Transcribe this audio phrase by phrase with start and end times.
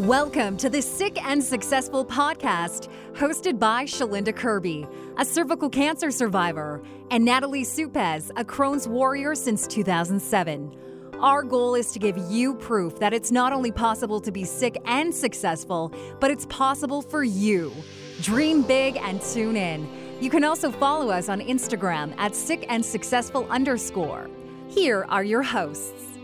[0.00, 6.82] Welcome to the Sick and Successful podcast, hosted by Shalinda Kirby, a cervical cancer survivor,
[7.10, 10.76] and Natalie Supez, a Crohn's warrior since 2007.
[11.18, 14.76] Our goal is to give you proof that it's not only possible to be sick
[14.84, 15.90] and successful,
[16.20, 17.72] but it's possible for you.
[18.20, 19.88] Dream big and tune in.
[20.20, 24.28] You can also follow us on Instagram at sick and successful underscore.
[24.68, 26.15] Here are your hosts.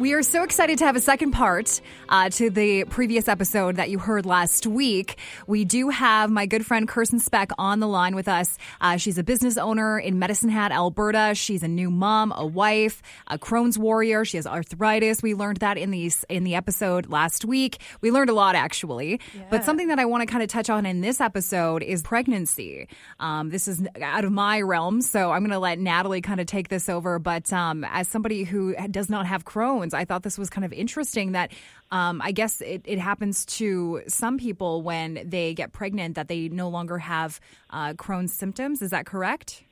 [0.00, 1.78] We are so excited to have a second part
[2.08, 5.18] uh, to the previous episode that you heard last week.
[5.46, 8.56] We do have my good friend Kirsten Spek on the line with us.
[8.80, 11.34] Uh, she's a business owner in Medicine Hat, Alberta.
[11.34, 14.24] She's a new mom, a wife, a Crohn's warrior.
[14.24, 15.22] She has arthritis.
[15.22, 17.82] We learned that in the in the episode last week.
[18.00, 19.42] We learned a lot actually, yeah.
[19.50, 22.88] but something that I want to kind of touch on in this episode is pregnancy.
[23.18, 26.46] Um, this is out of my realm, so I'm going to let Natalie kind of
[26.46, 27.18] take this over.
[27.18, 30.72] But um, as somebody who does not have Crohn's I thought this was kind of
[30.72, 31.52] interesting that
[31.90, 36.48] um, I guess it, it, happens to some people when they get pregnant that they
[36.48, 38.82] no longer have uh, Crohn's symptoms.
[38.82, 39.64] Is that correct?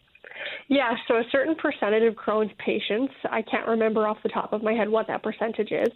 [0.68, 4.62] Yeah, so a certain percentage of Crohn's patients, I can't remember off the top of
[4.62, 5.88] my head what that percentage is,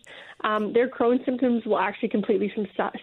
[0.45, 2.53] um, their Crohn's symptoms will actually completely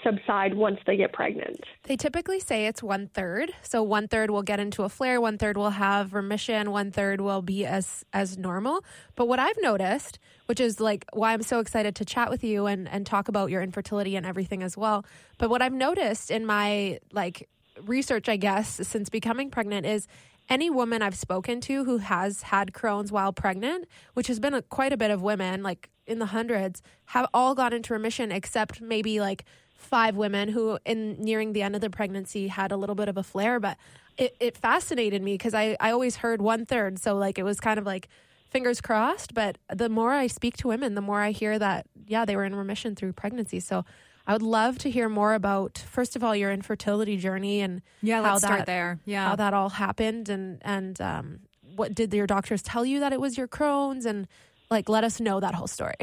[0.03, 1.59] subside once they get pregnant.
[1.83, 3.51] They typically say it's one third.
[3.61, 7.21] So one third will get into a flare, one third will have remission, one third
[7.21, 8.83] will be as as normal.
[9.15, 12.65] But what I've noticed, which is like why I'm so excited to chat with you
[12.65, 15.05] and and talk about your infertility and everything as well.
[15.37, 17.47] But what I've noticed in my like
[17.85, 20.07] research, I guess, since becoming pregnant is
[20.49, 24.61] any woman I've spoken to who has had Crohn's while pregnant, which has been a,
[24.63, 28.81] quite a bit of women, like in the hundreds, have all gone into remission except
[28.81, 32.95] maybe like five women who, in nearing the end of the pregnancy, had a little
[32.95, 33.59] bit of a flare.
[33.59, 33.77] But
[34.17, 36.99] it, it fascinated me because I, I always heard one third.
[36.99, 38.09] So, like, it was kind of like
[38.49, 39.33] fingers crossed.
[39.33, 42.43] But the more I speak to women, the more I hear that, yeah, they were
[42.43, 43.59] in remission through pregnancy.
[43.59, 43.85] So,
[44.29, 48.21] I would love to hear more about first of all your infertility journey and yeah,
[48.21, 48.99] how let's that, start there.
[49.03, 51.39] Yeah, how that all happened and and um,
[51.75, 54.27] what did your doctors tell you that it was your Crohn's and
[54.69, 55.95] like let us know that whole story.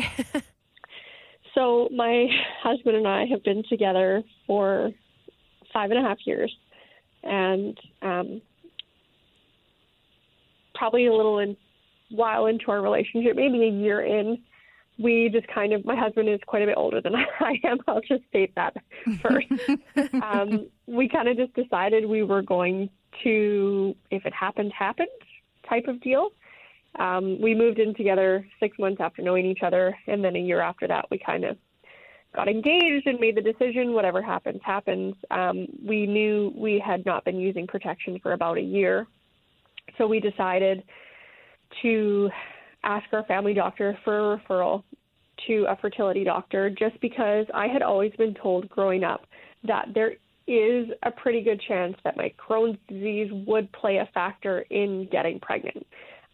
[1.54, 2.26] so my
[2.64, 4.90] husband and I have been together for
[5.72, 6.52] five and a half years,
[7.22, 8.42] and um,
[10.74, 11.56] probably a little in,
[12.10, 14.38] while into our relationship, maybe a year in
[14.98, 17.78] we just kind of, my husband is quite a bit older than I am.
[17.86, 18.74] I'll just state that
[19.22, 19.46] first.
[20.22, 22.88] um, we kind of just decided we were going
[23.22, 25.08] to, if it happened, happened
[25.68, 26.30] type of deal.
[26.98, 30.60] Um, we moved in together six months after knowing each other, and then a year
[30.60, 31.58] after that, we kind of
[32.34, 35.14] got engaged and made the decision whatever happens, happens.
[35.30, 39.06] Um, we knew we had not been using protection for about a year,
[39.98, 40.84] so we decided
[41.82, 42.30] to
[42.86, 44.82] ask our family doctor for a referral
[45.46, 49.26] to a fertility doctor just because I had always been told growing up
[49.64, 50.12] that there
[50.46, 55.40] is a pretty good chance that my Crohn's disease would play a factor in getting
[55.40, 55.84] pregnant.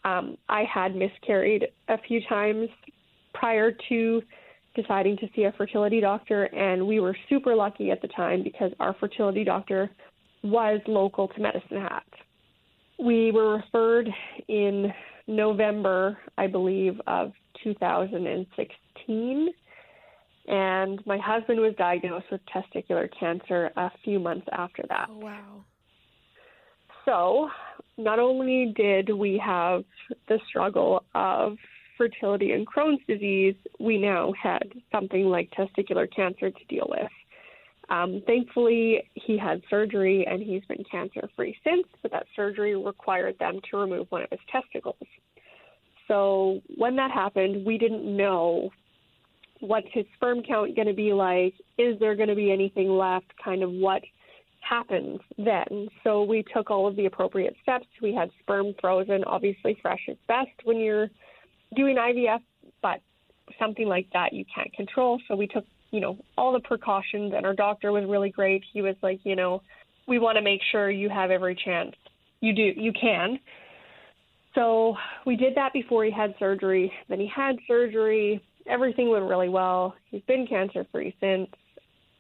[0.04, 2.69] Um, I had miscarried a few times
[3.32, 4.22] prior to
[4.74, 8.72] deciding to see a fertility doctor, and we were super lucky at the time because
[8.80, 9.90] our fertility doctor
[10.42, 12.04] was local to Medicine Hat.
[12.98, 14.08] We were referred
[14.48, 14.92] in
[15.26, 19.48] November, I believe, of 2016.
[20.48, 25.08] And my husband was diagnosed with testicular cancer a few months after that.
[25.10, 25.64] Oh, wow.
[27.04, 27.48] So,
[27.96, 29.84] not only did we have
[30.28, 31.56] the struggle of
[31.96, 37.10] fertility and Crohn's disease, we now had something like testicular cancer to deal with.
[37.92, 43.38] Um, thankfully, he had surgery and he's been cancer free since, but that surgery required
[43.38, 44.97] them to remove one of his testicles.
[46.08, 48.70] So when that happened, we didn't know
[49.60, 51.52] what's his sperm count going to be like.
[51.76, 53.26] Is there going to be anything left?
[53.44, 54.00] Kind of what
[54.60, 55.88] happens then.
[56.02, 57.86] So we took all of the appropriate steps.
[58.00, 59.22] We had sperm frozen.
[59.25, 61.10] Obviously, fresh is best when you're
[61.76, 62.41] doing IVF,
[62.81, 63.00] but
[63.58, 65.20] something like that you can't control.
[65.28, 67.32] So we took you know, all the precautions.
[67.37, 68.64] And our doctor was really great.
[68.72, 69.62] He was like, you know,
[70.08, 71.94] we want to make sure you have every chance
[72.40, 73.38] you do, you can.
[74.55, 76.93] So we did that before he had surgery.
[77.08, 78.43] Then he had surgery.
[78.66, 79.94] Everything went really well.
[80.11, 81.49] He's been cancer free since.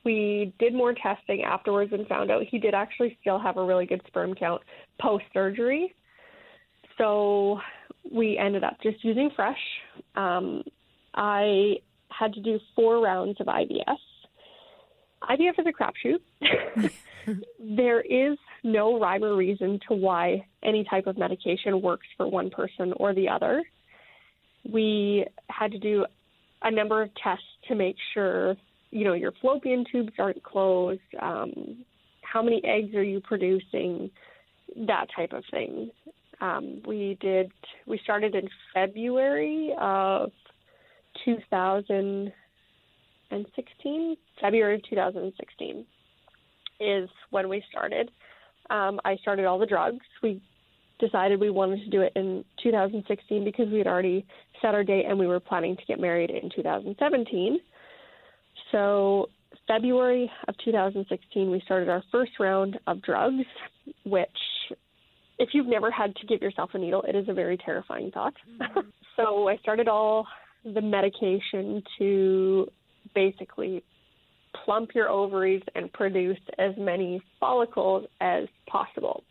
[0.04, 3.86] We did more testing afterwards and found out he did actually still have a really
[3.86, 4.62] good sperm count
[5.00, 5.94] post surgery.
[6.98, 7.60] So
[8.10, 9.58] we ended up just using fresh.
[10.16, 10.62] Um,
[11.14, 11.76] I
[12.16, 13.96] had to do four rounds of IVF.
[15.22, 16.92] IVF is a crapshoot.
[17.60, 22.50] there is no rhyme or reason to why any type of medication works for one
[22.50, 23.62] person or the other.
[24.68, 26.06] We had to do
[26.62, 28.56] a number of tests to make sure
[28.92, 31.00] you know, your fallopian tubes aren't closed.
[31.20, 31.84] Um,
[32.20, 34.10] how many eggs are you producing?
[34.86, 35.90] That type of thing.
[36.40, 37.50] Um, we did.
[37.86, 40.30] We started in February of
[41.24, 44.16] 2016.
[44.40, 45.84] February of 2016
[46.80, 48.10] is when we started.
[48.70, 50.04] Um, I started all the drugs.
[50.22, 50.40] We
[50.98, 54.24] decided we wanted to do it in 2016 because we had already
[54.60, 57.58] set our date and we were planning to get married in 2017.
[58.70, 59.28] So,
[59.66, 63.44] February of 2016, we started our first round of drugs,
[64.04, 64.28] which,
[65.38, 68.34] if you've never had to give yourself a needle, it is a very terrifying thought.
[68.60, 68.80] Mm-hmm.
[69.16, 70.26] so, I started all
[70.64, 72.66] the medication to
[73.14, 73.82] basically
[74.64, 79.24] plump your ovaries and produce as many follicles as possible.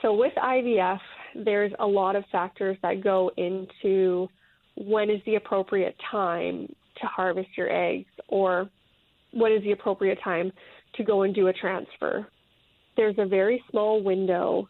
[0.00, 0.98] So, with IVF,
[1.44, 4.28] there's a lot of factors that go into
[4.76, 6.66] when is the appropriate time
[7.00, 8.68] to harvest your eggs or
[9.32, 10.52] what is the appropriate time
[10.96, 12.26] to go and do a transfer.
[12.96, 14.68] There's a very small window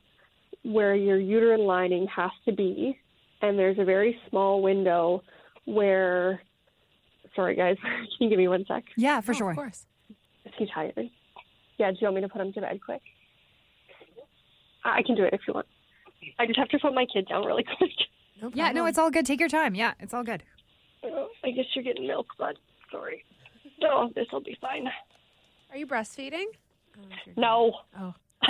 [0.64, 2.96] where your uterine lining has to be,
[3.40, 5.22] and there's a very small window
[5.64, 6.40] where.
[7.34, 7.76] Sorry, guys.
[7.82, 8.84] Can you give me one sec?
[8.96, 9.50] Yeah, for Oh, sure.
[9.50, 9.86] Of course.
[10.44, 11.08] Is he tired?
[11.78, 13.00] Yeah, do you want me to put him to bed quick?
[14.84, 15.66] I I can do it if you want.
[16.38, 17.90] I just have to put my kid down really quick.
[18.40, 19.24] No Yeah, no, it's all good.
[19.26, 19.74] Take your time.
[19.74, 20.42] Yeah, it's all good.
[21.04, 22.58] Oh, I guess you're getting milk, bud.
[22.90, 23.24] Sorry.
[23.80, 24.86] No, this will be fine.
[25.70, 26.44] Are you breastfeeding?
[26.94, 28.14] If you're- No, Oh.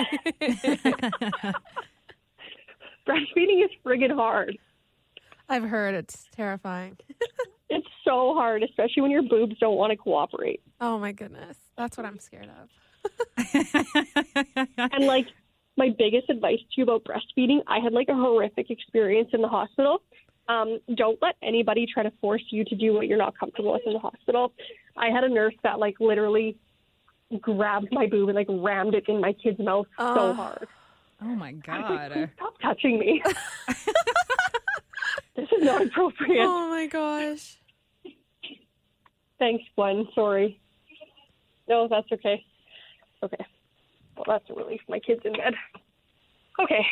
[3.07, 4.57] breastfeeding is friggin' hard.
[5.49, 6.97] I've heard it's terrifying.
[7.69, 10.61] It's so hard, especially when your boobs don't want to cooperate.
[10.79, 11.57] Oh my goodness.
[11.75, 12.69] That's what I'm scared of.
[14.77, 15.25] And like,
[15.75, 19.47] my biggest advice to you about breastfeeding, I had like a horrific experience in the
[19.47, 20.03] hospital.
[20.47, 23.81] Um, don't let anybody try to force you to do what you're not comfortable with
[23.87, 24.53] in the hospital.
[24.95, 26.57] I had a nurse that like literally
[27.41, 30.67] grabbed my boob and like rammed it in my kid's mouth so hard.
[31.23, 32.29] Oh my was like, god.
[32.35, 33.23] Stop touching me.
[35.35, 36.43] This is not appropriate.
[36.43, 37.57] Oh my gosh.
[39.39, 40.07] Thanks, Gwen.
[40.15, 40.59] Sorry.
[41.67, 42.43] No, that's okay.
[43.23, 43.45] Okay.
[44.15, 44.81] Well, that's a relief.
[44.87, 45.53] My kid's in bed.
[46.59, 46.85] Okay.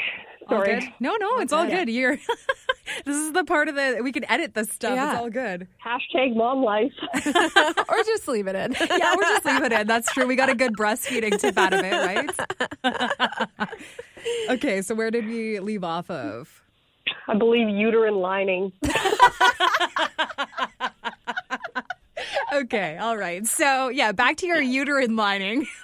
[0.49, 0.83] All good?
[0.99, 1.89] No, no, it's all good.
[1.89, 2.17] You're
[3.05, 4.95] This is the part of the we can edit this stuff.
[4.95, 5.11] Yeah.
[5.11, 5.67] It's all good.
[5.85, 6.91] Hashtag mom life.
[7.15, 8.73] or just leave it in.
[8.73, 9.87] Yeah, we're just leave it in.
[9.87, 10.25] That's true.
[10.25, 12.29] We got a good breastfeeding tip out of it,
[12.83, 13.69] right?
[14.49, 16.63] okay, so where did we leave off of?
[17.27, 18.71] I believe uterine lining.
[22.53, 23.47] Okay, all right.
[23.47, 25.67] So yeah, back to your uterine lining.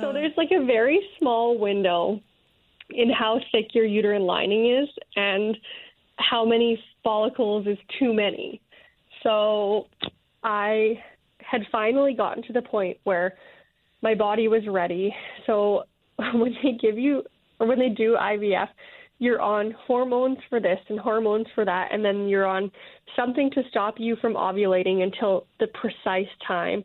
[0.00, 2.20] So there's like a very small window
[2.88, 5.56] in how thick your uterine lining is and
[6.16, 8.60] how many follicles is too many.
[9.22, 9.86] So
[10.42, 11.02] I
[11.38, 13.34] had finally gotten to the point where
[14.02, 15.14] my body was ready.
[15.46, 15.84] So
[16.16, 17.22] when they give you
[17.60, 18.68] or when they do IVF,
[19.20, 22.72] you're on hormones for this and hormones for that, and then you're on
[23.14, 26.82] something to stop you from ovulating until the precise time.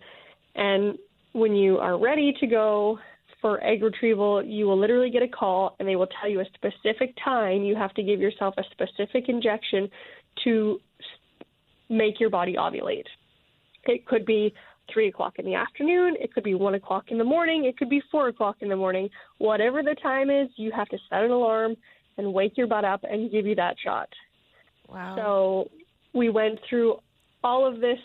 [0.55, 0.97] And
[1.31, 2.99] when you are ready to go
[3.41, 6.45] for egg retrieval, you will literally get a call and they will tell you a
[6.55, 7.63] specific time.
[7.63, 9.89] You have to give yourself a specific injection
[10.43, 10.79] to
[11.89, 13.05] make your body ovulate.
[13.85, 14.53] It could be
[14.91, 17.89] three o'clock in the afternoon, it could be one o'clock in the morning, it could
[17.89, 19.09] be four o'clock in the morning.
[19.37, 21.75] Whatever the time is, you have to set an alarm
[22.17, 24.09] and wake your butt up and give you that shot.
[24.89, 25.15] Wow.
[25.15, 25.71] So
[26.13, 26.97] we went through
[27.43, 27.99] all of this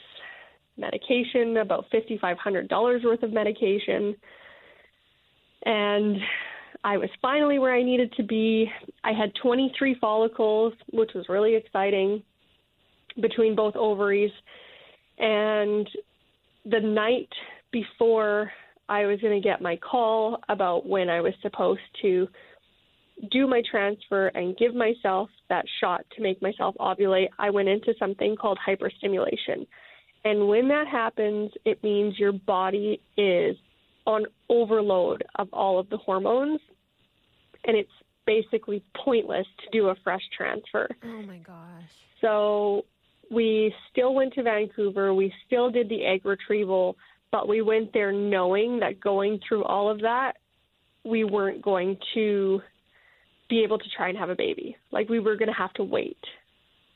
[0.77, 4.17] medication, about $5,500 worth of medication.
[5.65, 6.17] And
[6.83, 8.71] I was finally where I needed to be.
[9.05, 12.23] I had 23 follicles, which was really exciting,
[13.21, 14.33] between both ovaries.
[15.19, 15.89] And
[16.65, 17.29] the night
[17.73, 18.53] before
[18.89, 22.29] I was going to get my call about when I was supposed to
[23.31, 27.95] do my transfer and give myself that shot to make myself ovulate, I went into
[27.99, 29.67] something called hyperstimulation.
[30.25, 33.57] And when that happens, it means your body is
[34.07, 36.61] on overload of all of the hormones,
[37.65, 37.91] and it's
[38.27, 40.89] basically pointless to do a fresh transfer.
[41.05, 41.91] oh my gosh.
[42.21, 42.85] So
[43.31, 45.15] we still went to Vancouver.
[45.15, 46.97] We still did the egg retrieval,
[47.31, 50.33] but we went there knowing that going through all of that,
[51.05, 52.61] we weren't going to
[53.49, 54.77] be able to try and have a baby.
[54.91, 56.19] Like we were going to have to wait.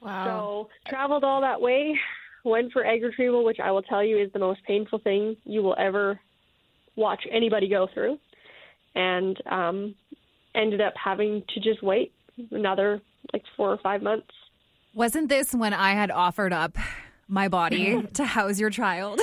[0.01, 0.69] Wow.
[0.87, 1.99] So traveled all that way,
[2.45, 5.63] went for egg retrieval, which I will tell you is the most painful thing you
[5.63, 6.21] will ever
[6.97, 8.19] watch anybody go through,
[8.95, 9.95] and um,
[10.55, 12.13] ended up having to just wait
[12.51, 13.01] another
[13.33, 14.31] like four or five months.
[14.95, 16.79] Wasn't this when I had offered up
[17.27, 19.21] my body to house your child.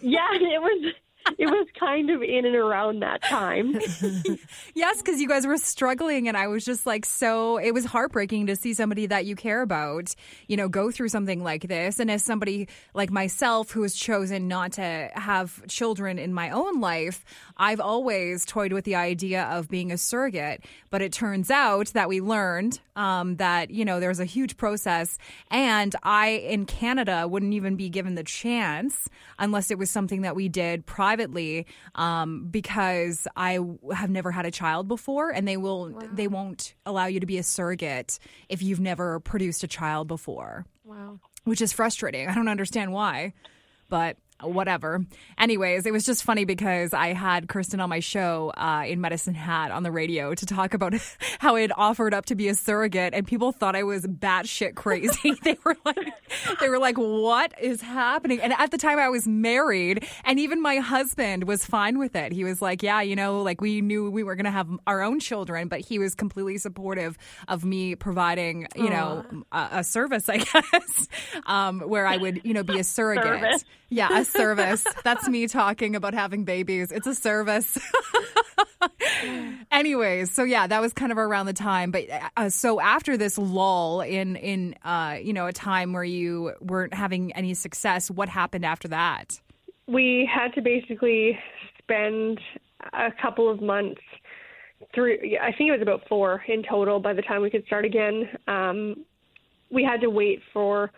[0.00, 0.92] yeah, it was
[1.38, 3.78] it was kind of in and around that time.
[4.74, 8.46] yes, because you guys were struggling, and I was just like, so it was heartbreaking
[8.46, 10.14] to see somebody that you care about,
[10.46, 11.98] you know, go through something like this.
[11.98, 16.80] And as somebody like myself who has chosen not to have children in my own
[16.80, 17.24] life,
[17.56, 20.64] I've always toyed with the idea of being a surrogate.
[20.90, 25.18] But it turns out that we learned um, that, you know, there's a huge process.
[25.50, 30.36] And I, in Canada, wouldn't even be given the chance unless it was something that
[30.36, 33.58] we did privately um, because I
[33.94, 36.08] have never had a child before and they will, wow.
[36.12, 40.64] they won't allow you to be a surrogate if you've never produced a child before.
[40.84, 41.20] Wow.
[41.44, 42.28] Which is frustrating.
[42.28, 43.32] I don't understand why
[43.92, 45.04] but whatever.
[45.38, 49.34] Anyways, it was just funny because I had Kirsten on my show uh, in Medicine
[49.34, 50.94] Hat on the radio to talk about
[51.38, 54.74] how I had offered up to be a surrogate, and people thought I was batshit
[54.74, 55.34] crazy.
[55.42, 56.12] they were like,
[56.60, 60.60] they were like, "What is happening?" And at the time, I was married, and even
[60.60, 62.32] my husband was fine with it.
[62.32, 65.02] He was like, "Yeah, you know, like we knew we were going to have our
[65.02, 67.16] own children, but he was completely supportive
[67.48, 68.90] of me providing, you Aww.
[68.90, 70.36] know, a, a, service, I
[70.72, 71.08] guess,
[71.46, 73.64] um, where I would, you know, be a surrogate." Service.
[73.92, 74.84] Yeah, a service.
[75.04, 76.90] That's me talking about having babies.
[76.90, 77.78] It's a service.
[79.70, 81.90] Anyways, so yeah, that was kind of around the time.
[81.90, 82.04] But
[82.36, 86.94] uh, so after this lull in in uh, you know a time where you weren't
[86.94, 89.40] having any success, what happened after that?
[89.86, 91.38] We had to basically
[91.78, 92.40] spend
[92.92, 94.00] a couple of months
[94.94, 95.18] through.
[95.40, 98.28] I think it was about four in total by the time we could start again.
[98.46, 99.04] Um,
[99.70, 100.90] we had to wait for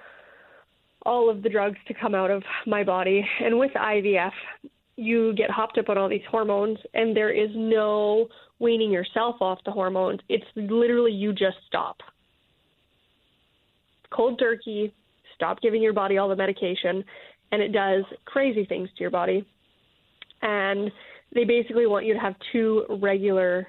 [1.05, 3.27] all of the drugs to come out of my body.
[3.43, 4.33] And with IVF,
[4.97, 9.59] you get hopped up on all these hormones, and there is no weaning yourself off
[9.65, 10.21] the hormones.
[10.29, 11.97] It's literally you just stop.
[14.11, 14.95] Cold turkey,
[15.35, 17.05] stop giving your body all the medication,
[17.51, 19.45] and it does crazy things to your body.
[20.43, 20.91] And
[21.35, 23.67] they basically want you to have two regular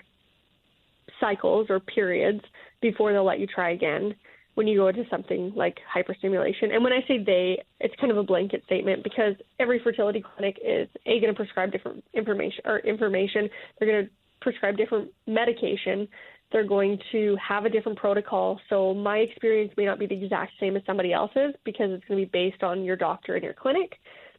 [1.19, 2.41] cycles or periods
[2.81, 4.13] before they'll let you try again
[4.55, 6.73] when you go into something like hyperstimulation.
[6.73, 10.57] And when I say they, it's kind of a blanket statement because every fertility clinic
[10.65, 13.49] is a going to prescribe different information or information.
[13.77, 16.07] They're going to prescribe different medication.
[16.51, 18.59] They're going to have a different protocol.
[18.69, 22.21] So my experience may not be the exact same as somebody else's because it's going
[22.21, 23.93] to be based on your doctor and your clinic.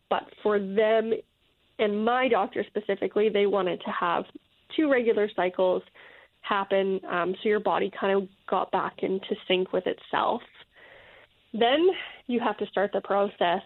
[0.08, 1.12] But for them
[1.78, 4.24] and my doctor specifically, they wanted to have
[4.74, 5.82] two regular cycles
[6.48, 10.42] happen um, so your body kind of got back into sync with itself.
[11.52, 11.88] Then
[12.26, 13.62] you have to start the process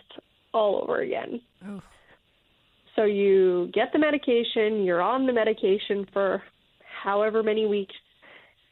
[0.52, 1.40] all over again.
[1.66, 1.82] Oh.
[2.96, 6.42] So you get the medication, you're on the medication for
[7.02, 7.94] however many weeks,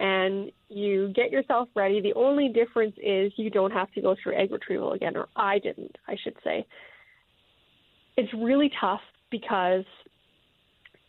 [0.01, 2.01] and you get yourself ready.
[2.01, 5.59] The only difference is you don't have to go through egg retrieval again, or I
[5.59, 6.67] didn't, I should say.
[8.17, 9.01] It's really tough
[9.31, 9.85] because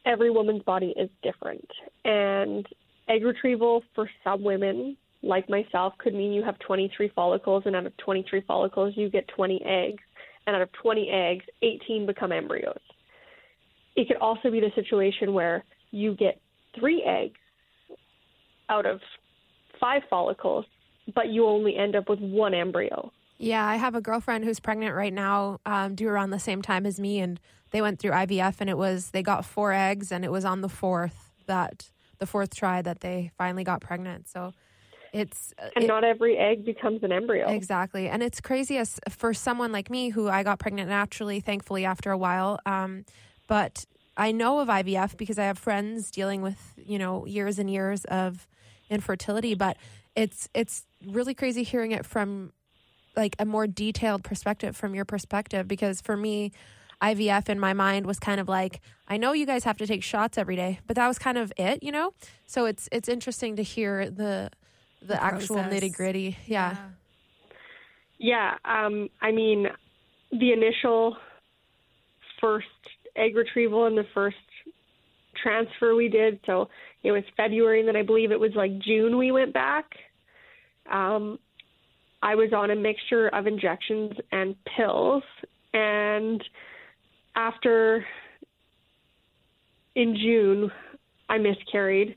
[0.06, 1.68] every woman's body is different.
[2.06, 2.65] And
[3.10, 7.86] Egg retrieval for some women, like myself, could mean you have 23 follicles, and out
[7.86, 10.04] of 23 follicles, you get 20 eggs.
[10.48, 12.80] And out of 20 eggs, 18 become embryos.
[13.96, 16.39] It could also be the situation where you get
[16.80, 17.39] three eggs
[18.70, 19.00] out of
[19.80, 20.66] five follicles,
[21.13, 23.12] but you only end up with one embryo.
[23.38, 26.86] Yeah, I have a girlfriend who's pregnant right now, um, due around the same time
[26.86, 27.39] as me, and
[27.72, 30.62] they went through IVF, and it was they got four eggs, and it was on
[30.62, 34.29] the fourth that the fourth try that they finally got pregnant.
[34.29, 34.53] So
[35.13, 37.49] it's uh, and it, not every egg becomes an embryo.
[37.49, 41.85] Exactly, and it's crazy as for someone like me who I got pregnant naturally, thankfully
[41.85, 42.59] after a while.
[42.65, 43.05] Um,
[43.47, 43.85] but
[44.15, 48.05] I know of IVF because I have friends dealing with you know years and years
[48.05, 48.47] of
[48.89, 49.55] infertility.
[49.55, 49.77] But
[50.15, 52.53] it's it's really crazy hearing it from
[53.15, 56.51] like a more detailed perspective from your perspective because for me
[57.01, 60.03] IVF in my mind was kind of like, I know you guys have to take
[60.03, 62.13] shots every day, but that was kind of it, you know?
[62.46, 64.50] So it's it's interesting to hear the
[65.01, 66.38] the, the actual nitty gritty.
[66.46, 66.75] Yeah.
[68.18, 68.56] Yeah.
[68.65, 69.68] Um, I mean,
[70.32, 71.15] the initial
[72.41, 72.68] first
[73.15, 74.38] egg retrieval and the first
[75.41, 76.39] transfer we did.
[76.46, 76.70] So
[77.03, 79.86] it was February, and then I believe it was like June we went back.
[80.91, 81.39] Um,
[82.22, 85.24] I was on a mixture of injections and pills,
[85.74, 86.44] and
[87.39, 88.05] after
[89.96, 90.72] in June,
[91.29, 92.15] I miscarried.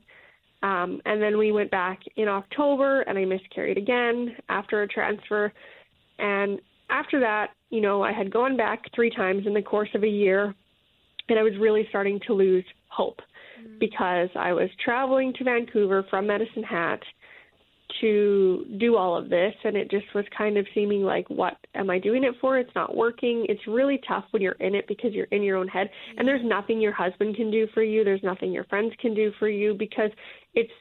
[0.61, 5.51] Um, and then we went back in October and I miscarried again after a transfer.
[6.19, 10.03] And after that, you know, I had gone back three times in the course of
[10.03, 10.53] a year
[11.29, 13.19] and I was really starting to lose hope
[13.59, 13.79] mm-hmm.
[13.79, 17.01] because I was traveling to Vancouver from Medicine Hat
[18.01, 21.89] to do all of this and it just was kind of seeming like what am
[21.89, 22.57] I doing it for?
[22.57, 23.45] It's not working.
[23.49, 26.43] It's really tough when you're in it because you're in your own head and there's
[26.43, 29.73] nothing your husband can do for you, there's nothing your friends can do for you
[29.73, 30.11] because
[30.53, 30.71] it's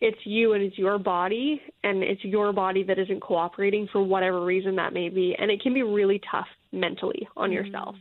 [0.00, 4.44] it's you and it's your body and it's your body that isn't cooperating for whatever
[4.44, 7.54] reason that may be and it can be really tough mentally on mm.
[7.54, 7.94] yourself.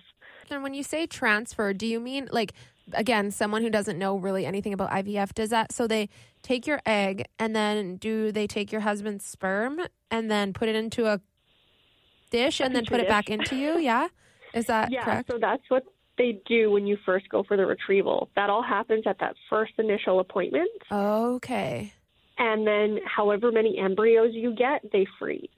[0.49, 2.53] And when you say transfer, do you mean like
[2.93, 5.71] again, someone who doesn't know really anything about IVF does that.
[5.71, 6.09] So they
[6.41, 10.75] take your egg and then do they take your husband's sperm and then put it
[10.75, 11.21] into a
[12.29, 13.05] dish and then put dish.
[13.05, 13.77] it back into you?
[13.79, 14.07] Yeah.
[14.53, 15.31] Is that yeah, correct?
[15.31, 15.83] So that's what
[16.17, 18.29] they do when you first go for the retrieval.
[18.35, 20.69] That all happens at that first initial appointment.
[20.91, 21.93] Okay.
[22.37, 25.49] And then however many embryos you get, they freeze.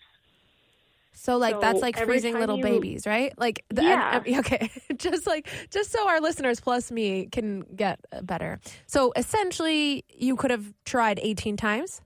[1.14, 3.34] So like so that's like freezing little you, babies, right?
[3.38, 4.22] Like the, yeah.
[4.26, 8.60] And, okay, just like just so our listeners plus me can get uh, better.
[8.88, 12.02] So essentially, you could have tried eighteen times.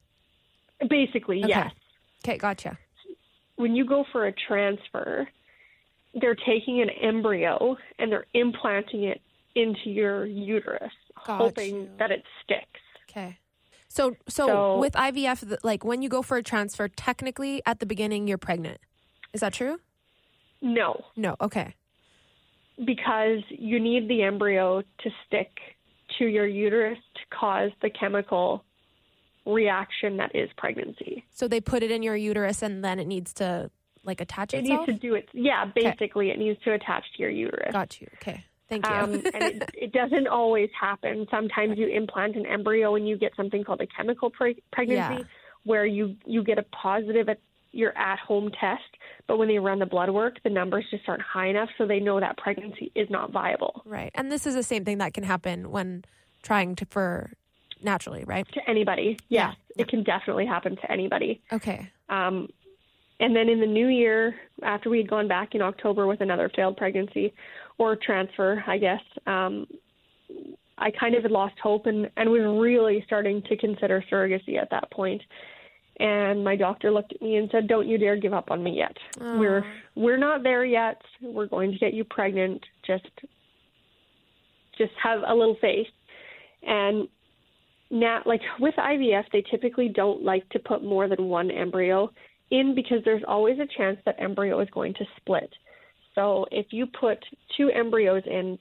[0.90, 1.50] Basically, okay.
[1.50, 1.72] yes.
[2.24, 2.78] Okay, gotcha.
[3.56, 5.28] When you go for a transfer,
[6.14, 9.22] they're taking an embryo and they're implanting it
[9.56, 10.92] into your uterus,
[11.26, 11.90] Got hoping you.
[11.98, 12.80] that it sticks.
[13.10, 13.40] Okay.
[13.90, 17.86] So, so, so with IVF, like when you go for a transfer, technically at the
[17.86, 18.80] beginning you're pregnant.
[19.34, 19.80] Is that true?
[20.62, 21.04] No.
[21.16, 21.36] No.
[21.42, 21.76] Okay.
[22.84, 25.50] Because you need the embryo to stick
[26.20, 28.64] to your uterus to cause the chemical
[29.46, 31.24] reaction that is pregnancy.
[31.32, 33.72] So they put it in your uterus and then it needs to
[34.08, 34.88] like attach itself?
[34.88, 35.30] It needs to do it.
[35.34, 36.40] Yeah, basically, okay.
[36.40, 37.72] it needs to attach to your uterus.
[37.72, 38.08] Got you.
[38.16, 38.44] Okay.
[38.70, 38.94] Thank you.
[38.94, 41.28] um, and it, it, doesn't always happen.
[41.32, 45.28] Sometimes you implant an embryo and you get something called a chemical pre- pregnancy, yeah.
[45.64, 47.40] where you you get a positive at
[47.72, 48.84] your at home test,
[49.28, 52.00] but when they run the blood work, the numbers just aren't high enough, so they
[52.00, 53.82] know that pregnancy is not viable.
[53.86, 56.06] Right, and this is the same thing that can happen when
[56.44, 57.32] trying to for
[57.82, 58.48] naturally, right?
[58.54, 59.82] To anybody, yes, yeah.
[59.82, 61.42] it can definitely happen to anybody.
[61.52, 61.92] Okay.
[62.10, 62.48] Um,
[63.20, 66.52] and then in the new year, after we had gone back in October with another
[66.56, 67.34] failed pregnancy
[67.78, 69.66] or transfer, I guess, um,
[70.78, 74.70] I kind of had lost hope and, and was really starting to consider surrogacy at
[74.70, 75.22] that point.
[76.00, 78.78] And my doctor looked at me and said, "Don't you dare give up on me
[78.78, 78.96] yet.
[79.20, 79.40] Aww.
[79.40, 81.02] We're we're not there yet.
[81.22, 82.64] We're going to get you pregnant.
[82.86, 83.10] Just
[84.78, 85.88] just have a little faith."
[86.62, 87.08] And
[87.90, 92.12] now, like with IVF, they typically don't like to put more than one embryo
[92.52, 95.52] in because there's always a chance that embryo is going to split.
[96.16, 97.20] So if you put
[97.56, 98.58] two embryos in,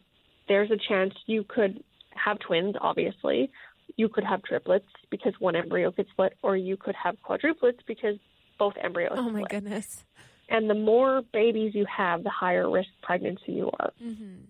[0.48, 1.82] there's a chance you could
[2.14, 3.50] have twins, obviously.
[3.96, 8.16] You could have triplets because one embryo could split, or you could have quadruplets because
[8.58, 9.14] both embryos.
[9.16, 9.50] Oh my split.
[9.50, 10.04] goodness!
[10.48, 13.92] And the more babies you have, the higher risk pregnancy you are.
[14.02, 14.44] Mm-hmm.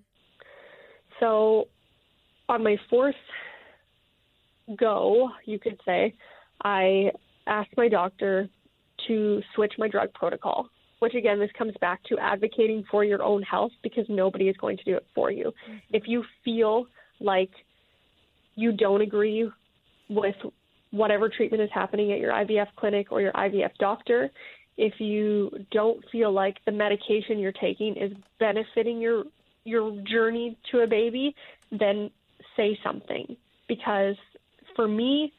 [1.20, 1.68] So,
[2.48, 3.14] on my fourth
[4.78, 6.14] go, you could say,
[6.62, 7.12] I
[7.46, 8.48] asked my doctor
[9.06, 10.68] to switch my drug protocol,
[10.98, 14.76] which again, this comes back to advocating for your own health because nobody is going
[14.76, 15.52] to do it for you.
[15.68, 15.76] Mm-hmm.
[15.90, 16.86] If you feel
[17.20, 17.50] like
[18.56, 19.48] you don't agree
[20.08, 20.34] with
[20.90, 24.30] whatever treatment is happening at your IVF clinic or your IVF doctor,
[24.76, 29.24] if you don't feel like the medication you're taking is benefiting your
[29.64, 31.34] your journey to a baby,
[31.72, 32.10] then
[32.56, 34.14] say something because
[34.76, 35.32] for me,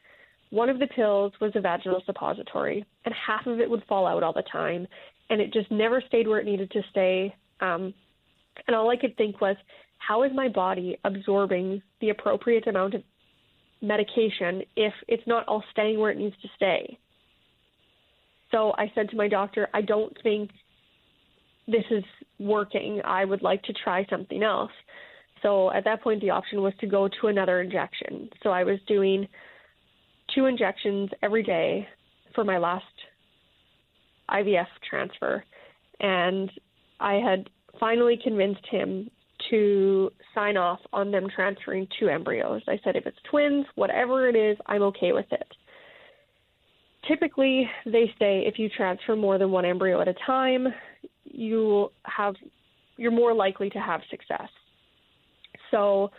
[0.50, 4.22] one of the pills was a vaginal suppository, and half of it would fall out
[4.22, 4.86] all the time,
[5.30, 7.34] and it just never stayed where it needed to stay.
[7.60, 7.94] Um,
[8.66, 9.56] and all I could think was,
[9.98, 13.02] how is my body absorbing the appropriate amount of
[13.80, 16.98] medication if it's not all staying where it needs to stay?
[18.50, 20.50] So I said to my doctor, I don't think
[21.66, 22.04] this is
[22.38, 23.00] working.
[23.04, 24.72] I would like to try something else.
[25.42, 28.30] So at that point, the option was to go to another injection.
[28.42, 29.28] So I was doing
[30.34, 31.86] two injections every day
[32.34, 32.84] for my last
[34.30, 35.44] IVF transfer.
[36.00, 36.50] And
[37.00, 39.10] I had finally convinced him
[39.50, 42.62] to sign off on them transferring two embryos.
[42.68, 45.46] I said, if it's twins, whatever it is, I'm okay with it.
[47.06, 50.68] Typically, they say if you transfer more than one embryo at a time,
[51.24, 52.34] you have
[52.96, 54.48] you're more likely to have success.
[55.70, 56.10] So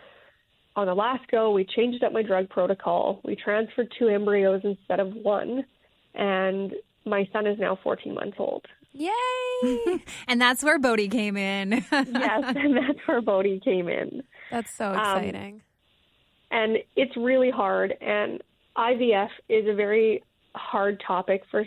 [0.76, 3.20] on the last go, we changed up my drug protocol.
[3.26, 5.65] We transferred two embryos instead of one,
[6.15, 6.72] and
[7.06, 8.65] my son is now 14 months old.
[9.00, 10.04] Yay!
[10.28, 11.72] and that's where Bodhi came in.
[11.92, 14.24] yes, and that's where Bodhi came in.
[14.52, 15.54] That's so um, exciting.
[15.54, 15.62] Um,
[16.52, 18.42] and it's really hard, and
[18.78, 21.64] IVF is a very hard topic for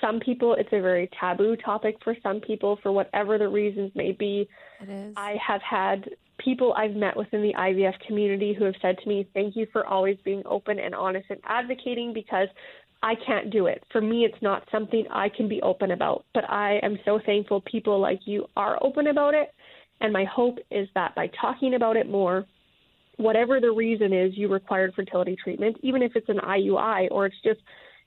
[0.00, 0.54] some people.
[0.54, 4.48] It's a very taboo topic for some people, for whatever the reasons may be.
[4.80, 5.14] It is.
[5.16, 9.28] I have had people I've met within the IVF community who have said to me,
[9.32, 12.48] Thank you for always being open and honest and advocating because
[13.04, 13.84] I can't do it.
[13.92, 16.24] For me, it's not something I can be open about.
[16.32, 19.52] But I am so thankful people like you are open about it.
[20.00, 22.46] And my hope is that by talking about it more,
[23.18, 27.36] whatever the reason is you required fertility treatment, even if it's an IUI or it's
[27.44, 27.60] just,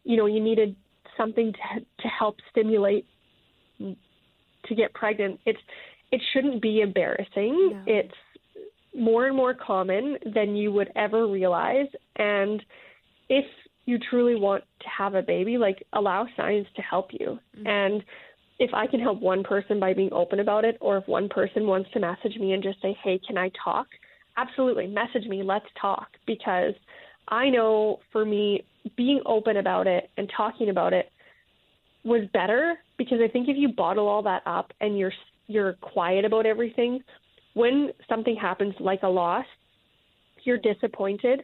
[0.03, 0.75] you know, you needed
[1.15, 3.05] something to to help stimulate
[3.79, 5.39] to get pregnant.
[5.45, 5.59] It's
[6.11, 7.69] it shouldn't be embarrassing.
[7.73, 7.83] No.
[7.85, 8.13] It's
[8.95, 11.87] more and more common than you would ever realize.
[12.15, 12.63] And
[13.29, 13.45] if
[13.87, 17.39] you truly want to have a baby, like allow science to help you.
[17.57, 17.67] Mm-hmm.
[17.67, 18.03] And
[18.59, 21.65] if I can help one person by being open about it, or if one person
[21.65, 23.87] wants to message me and just say, hey, can I talk?
[24.35, 26.09] Absolutely, message me, let's talk.
[26.27, 26.73] Because
[27.29, 28.63] I know for me,
[28.97, 31.09] being open about it and talking about it
[32.03, 35.13] was better because I think if you bottle all that up and you're
[35.47, 37.01] you're quiet about everything,
[37.53, 39.45] when something happens like a loss,
[40.43, 41.43] you're disappointed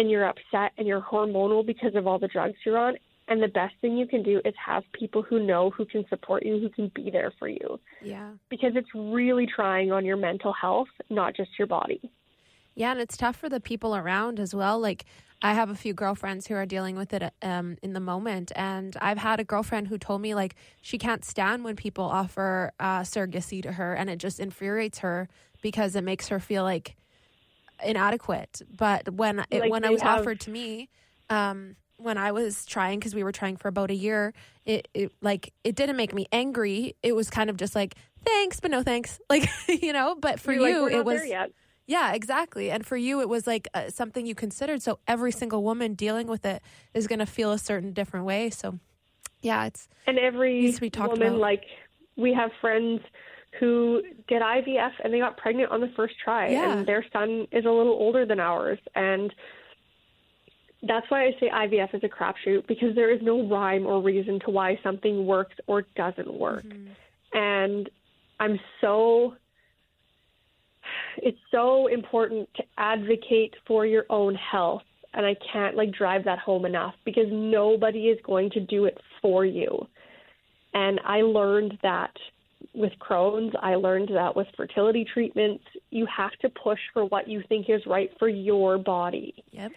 [0.00, 2.96] and you're upset and you're hormonal because of all the drugs you're on.
[3.28, 6.44] And the best thing you can do is have people who know who can support
[6.44, 7.78] you, who can be there for you.
[8.02, 8.30] Yeah.
[8.48, 12.10] Because it's really trying on your mental health, not just your body.
[12.74, 14.80] Yeah, and it's tough for the people around as well.
[14.80, 15.04] Like
[15.42, 18.96] I have a few girlfriends who are dealing with it um, in the moment, and
[19.02, 23.00] I've had a girlfriend who told me like she can't stand when people offer uh,
[23.00, 25.28] surrogacy to her, and it just infuriates her
[25.60, 26.96] because it makes her feel like
[27.84, 28.62] inadequate.
[28.76, 30.88] But when it, Like when it they was have- offered to me,
[31.28, 34.32] um, when I was trying because we were trying for about a year,
[34.64, 36.96] it, it like it didn't make me angry.
[37.02, 40.14] It was kind of just like thanks, but no thanks, like you know.
[40.18, 41.50] But for You're like, you, "We're it was there yet.
[41.86, 42.70] yeah, exactly.
[42.70, 44.80] And for you, it was like uh, something you considered.
[44.82, 46.62] So every single woman dealing with it
[46.94, 48.48] is going to feel a certain different way.
[48.50, 48.78] So,
[49.42, 51.40] yeah, it's And every Needs to be talked woman, about.
[51.40, 51.64] like
[52.16, 53.00] we have friends
[53.58, 56.78] who did IVF and they got pregnant on the first try, Yeah.
[56.78, 59.34] and their son is a little older than ours, and
[60.82, 64.40] that's why I say IVF is a crapshoot because there is no rhyme or reason
[64.40, 67.36] to why something works or doesn't work, mm-hmm.
[67.36, 67.90] and
[68.38, 69.34] I'm so.
[71.18, 74.82] It's so important to advocate for your own health
[75.14, 78.98] and I can't like drive that home enough because nobody is going to do it
[79.20, 79.86] for you.
[80.72, 82.12] And I learned that
[82.74, 87.42] with Crohn's, I learned that with fertility treatments, you have to push for what you
[87.48, 89.34] think is right for your body.
[89.50, 89.72] yep,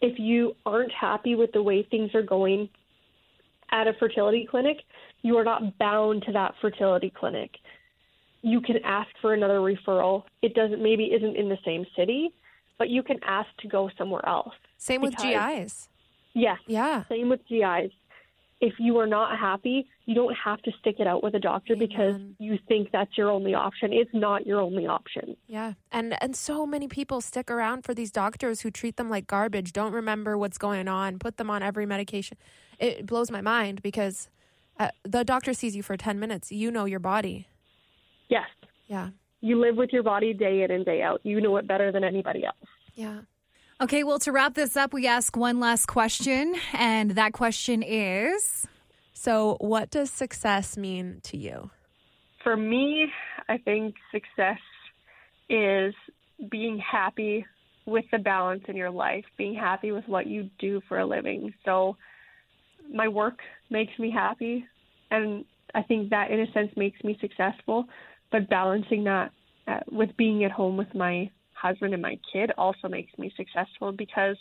[0.00, 2.68] If you aren't happy with the way things are going
[3.70, 4.78] at a fertility clinic,
[5.22, 7.50] you are not bound to that fertility clinic.
[8.40, 10.22] You can ask for another referral.
[10.42, 12.30] It doesn't maybe isn't in the same city,
[12.78, 14.54] but you can ask to go somewhere else.
[14.78, 15.88] same with GIs.
[16.34, 16.58] Yes.
[16.66, 17.90] Yeah, Same with GIs.
[18.60, 21.76] If you are not happy, you don't have to stick it out with a doctor
[21.76, 23.92] because you think that's your only option.
[23.92, 25.36] It's not your only option.
[25.46, 29.28] yeah, and and so many people stick around for these doctors who treat them like
[29.28, 32.36] garbage, don't remember what's going on, put them on every medication.
[32.80, 34.28] It blows my mind because
[34.80, 36.50] uh, the doctor sees you for ten minutes.
[36.50, 37.46] You know your body.
[38.28, 38.48] Yes.
[38.88, 41.20] Yeah, You live with your body day in and day out.
[41.22, 42.56] You know it better than anybody else.
[42.94, 43.20] yeah.
[43.80, 48.66] Okay, well, to wrap this up, we ask one last question, and that question is
[49.12, 51.70] So, what does success mean to you?
[52.42, 53.06] For me,
[53.48, 54.58] I think success
[55.48, 55.94] is
[56.50, 57.46] being happy
[57.86, 61.54] with the balance in your life, being happy with what you do for a living.
[61.64, 61.96] So,
[62.92, 63.38] my work
[63.70, 64.64] makes me happy,
[65.12, 67.84] and I think that, in a sense, makes me successful.
[68.32, 69.30] But balancing that
[69.68, 71.30] uh, with being at home with my
[71.60, 74.36] husband and my kid also makes me successful because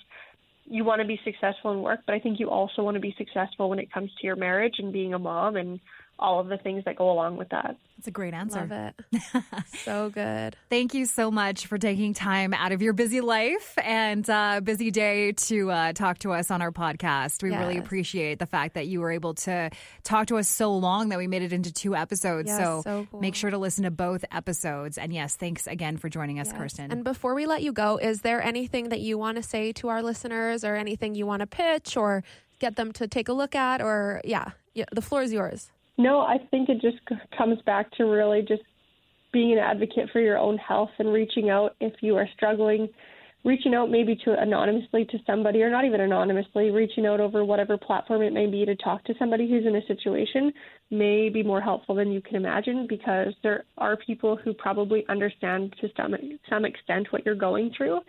[0.66, 3.16] you want to be successful in work, but I think you also want to be
[3.18, 5.80] successful when it comes to your marriage and being a mom and
[6.20, 7.78] all of the things that go along with that.
[7.98, 8.60] it's a great answer.
[8.60, 9.24] Love it.
[9.84, 10.56] so good.
[10.70, 14.90] Thank you so much for taking time out of your busy life and uh, busy
[14.92, 17.44] day to uh, talk to us on our podcast.
[17.44, 19.70] We really appreciate the fact that you were able to
[20.04, 22.48] talk to us so long that we made it into two episodes.
[22.48, 23.20] Yes, so so cool.
[23.22, 24.98] make sure to listen to both episodes.
[24.98, 26.58] And yes, thanks again for joining us, Yes.
[26.58, 26.92] Kirsten.
[26.92, 29.90] And before we let you go, is there anything that you want to say to
[29.90, 32.24] our listeners or anything you want to pitch or
[32.60, 33.82] get them to take a look at?
[33.82, 35.70] Or, yeah, yeah the floor is yours.
[35.98, 36.98] No, I think it just
[37.36, 38.62] comes back to really just
[39.34, 42.88] being an advocate for your own health and reaching out if you are struggling,
[43.44, 47.78] reaching out maybe to anonymously to somebody or not even anonymously, reaching out over whatever
[47.78, 50.52] platform it may be to talk to somebody who's in a situation
[50.92, 55.76] may be more helpful than you can imagine because there are people who probably understand
[55.82, 56.16] to some
[56.50, 58.00] some extent what you're going through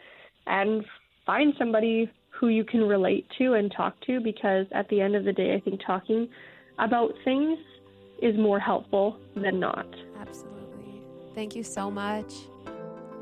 [0.46, 0.84] and
[1.24, 5.24] find somebody who you can relate to and talk to because at the end of
[5.24, 6.28] the day I think talking
[6.78, 7.58] about things
[8.22, 9.86] is more helpful than not.
[10.20, 11.02] Absolutely.
[11.34, 12.32] Thank you so much.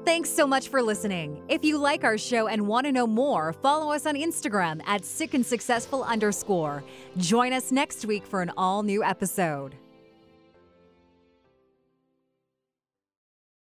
[0.05, 1.43] Thanks so much for listening.
[1.49, 5.05] If you like our show and want to know more, follow us on Instagram at
[5.05, 6.85] sick and successful underscore.
[7.17, 9.75] Join us next week for an all new episode.